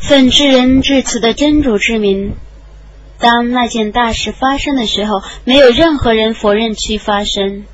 [0.00, 2.34] 奉至人至此的真主之名，
[3.18, 7.64] 当那件大事发生的时候，没有任何人否认其发生。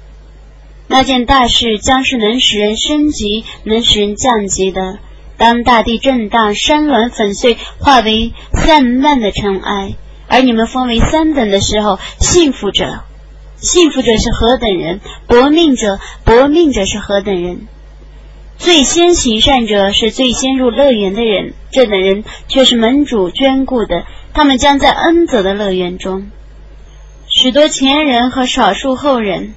[0.88, 4.98] 那件大事将是能使人升级、能使人降级的。
[5.36, 9.94] 当大地震荡，山峦粉碎，化为散漫的尘埃，
[10.28, 13.04] 而你们分为三等的时候，幸福者，
[13.56, 15.00] 幸福者是何等人？
[15.26, 17.66] 搏命者，搏命者是何等人？
[18.64, 26.30] 最先行善者是最先入乐园的人，这等人却是门主眷顾的，他们将在恩泽的乐园中。
[27.28, 29.52] 许多前人和少数后人，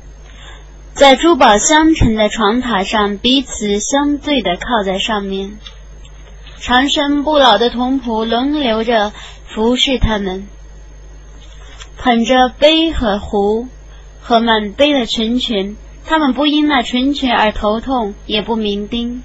[0.93, 5.57] 在珠宝相承的床榻上彼此相对的靠在上面，
[6.59, 9.13] 长生不老的童仆轮流着
[9.45, 10.45] 服侍他们，
[11.97, 13.69] 捧着杯和壶
[14.19, 15.77] 和满杯的成全。
[16.07, 19.23] 他们不因那纯泉而头痛，也不鸣叮。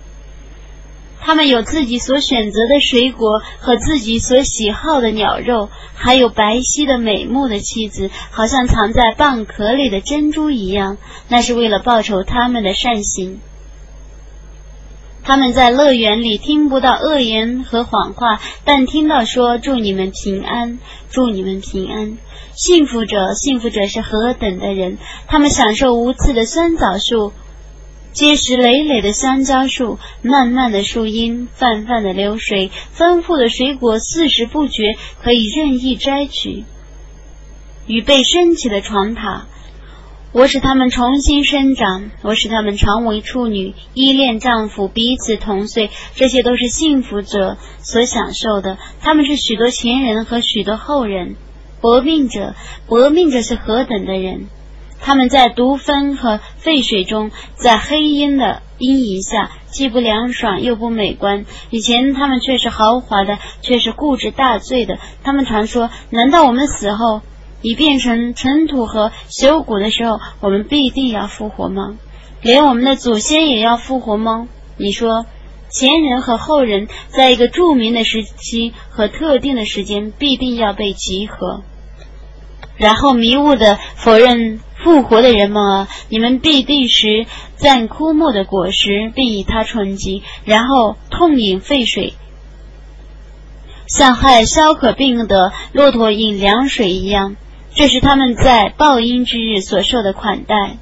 [1.20, 10.98] 他们有自己所选择的水果和自己所喜好的鸟肉，还有白皙的美目的妻子，好像藏在蚌壳里的珍珠一样。
[11.28, 13.38] 那是为了报酬他们的善行。
[15.24, 20.78] 他们在乐园里听不到恶言和谎话，但听到说祝你们平安，
[21.10, 22.18] 祝你们平安。
[22.54, 24.98] 幸福者，幸福者是何等的人？
[25.28, 27.32] 他们享受无刺的酸枣树，
[28.12, 36.64] 结实累累的香蕉树，漫漫的树荫，泛泛的流水，丰富的水果，四时不绝，可以任意摘取。
[37.86, 39.42] 与被升起的床榻。
[40.32, 48.78] 我使他们重新生长，我使他们常为处女，依恋丈夫，彼此同岁，这些都是幸福者所享受的。
[49.02, 51.36] 他们是许多前人和许多后人，
[51.82, 52.54] 搏命者，
[52.86, 54.48] 搏命者是何等的人？
[55.02, 61.44] 他们在毒风和沸水中，在黑烟的阴影下，既不凉爽又不美观。
[61.68, 64.98] 以前他们却是豪华的，却是固执大醉的。
[65.24, 67.20] 他们常说：难道我们死后？
[67.62, 71.96] 已变成尘土和朽骨的时候，我们必定要复活吗？
[72.42, 74.48] 连我们的祖先也要复活吗？
[74.76, 75.26] 你说，
[75.70, 81.62] 前人和后人在一个著名的时期和特定的时间必定要被集合，
[82.76, 85.88] 然后迷雾的否认复活的人们啊！
[86.08, 92.14] 你们必定是赞枯木的果实，并以它充饥，然后痛饮沸水，
[93.86, 97.36] 像害消渴病的骆驼饮凉水一样。
[97.74, 100.76] 这是他们在报应之日所受的款待。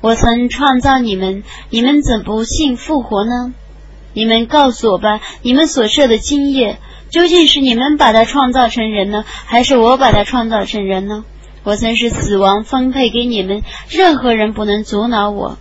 [0.00, 3.52] 我曾创造你们，你们怎不信复活呢？
[4.14, 6.78] 你们告诉我吧，你们所设的精液，
[7.10, 11.24] 究竟是你们把它创造成人呢，还是我把它创造成人呢？
[11.64, 15.58] 我曾是死亡分配给你们，任何人不能阻挠我，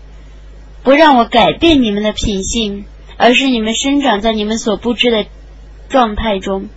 [0.83, 2.85] 不让我改变你们的品性，
[3.17, 5.25] 而是你们生长在你们所不知的
[5.89, 6.69] 状态中。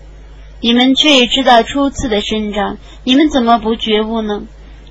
[0.61, 4.43] 你们却也知道初次的生长，你们怎么不觉悟呢？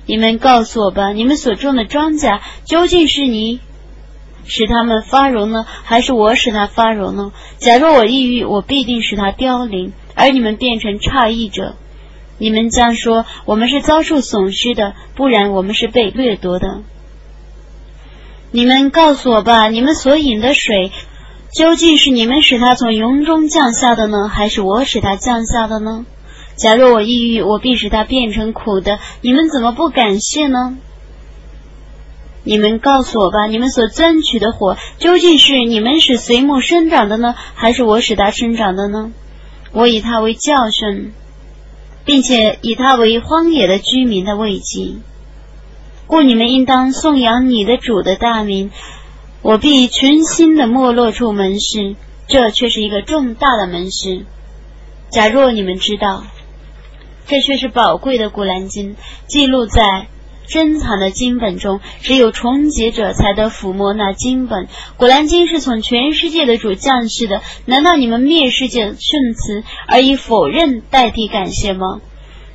[0.06, 3.60] 你们告诉我吧，你们所种的庄稼究竟是你
[4.44, 7.32] 使它们发荣呢，还是我使它发荣呢？
[7.58, 11.76] 假若我抑郁，我必定使它凋零，而你们变成诧异者。
[12.38, 16.80] 你们将说我们是遭受损失的，不然我们是被掠夺的。
[18.50, 20.90] 你们告诉我吧，你们所饮的水。
[21.52, 26.06] 究竟是你们使他从云中降下的呢，还是我使他降下的呢？
[26.56, 28.98] 假若我抑郁，我必使他变成苦的。
[29.20, 30.76] 你们怎么不感谢呢？
[32.44, 39.12] 你们告诉我吧，你们所钻取的火，究竟是你们使随木生长的呢，还是我使它生长的呢？
[39.72, 41.12] 我以它为教训，
[42.04, 44.94] 并且以它为荒野的居民的慰藉。
[46.06, 48.70] 故你们应当颂扬你的主的大名。
[49.42, 51.96] 我必全心的没落处门市，
[52.28, 54.26] 这却是一个重大的门市。
[55.10, 56.24] 假若你们知道，
[57.26, 58.96] 这却是宝贵的古兰经，
[59.26, 60.08] 记录在
[60.46, 64.68] 珍藏的经本中，只有重劫者才得抚摸那经本。
[64.96, 68.94] 古兰经是从全世界的主降世的，难道你们灭世界圣
[69.34, 72.00] 词，而以否认代替感谢吗？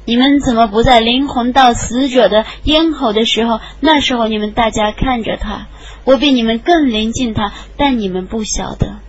[0.06, 3.60] 你们怎么不在灵魂到死者的咽喉的时候？
[3.80, 5.68] 那时候你们大家看着他。
[6.04, 9.00] 我比你们更临近他，但你们不晓得。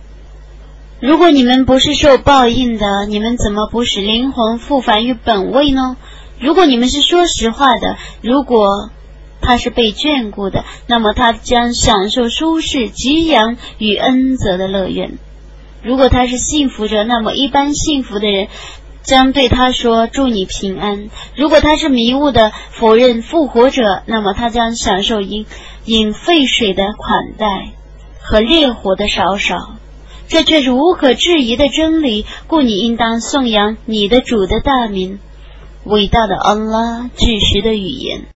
[0.99, 5.95] 如果你们不是受报应的，你们怎么不使灵魂复返于本位呢？
[6.39, 8.89] 如果你们是说实话的，如果
[9.39, 15.19] 他是被眷顾的，那么他将享受舒适、吉阳与恩泽的乐园。
[15.83, 18.47] 如果他是幸福者，那么一般幸福的人
[19.07, 25.45] 将对他说：“祝你平安。”如果他是迷雾的、否认复活者，那么他将享受饮。
[25.85, 27.71] 饮沸水的款待
[28.19, 29.75] 和烈火的烧烧，
[30.27, 35.19] 这却是无可置疑的真理，故你应当颂扬你的主的大名。
[35.85, 38.23] 伟大的安拉，至实的语言。